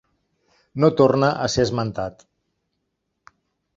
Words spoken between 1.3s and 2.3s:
a ser esmentat.